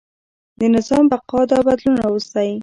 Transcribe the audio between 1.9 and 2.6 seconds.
راوستی.